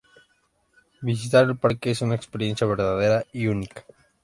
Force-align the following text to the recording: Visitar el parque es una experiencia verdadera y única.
Visitar 1.03 1.43
el 1.43 1.55
parque 1.57 1.91
es 1.91 2.01
una 2.01 2.15
experiencia 2.15 2.65
verdadera 2.65 3.23
y 3.31 3.45
única. 3.45 3.85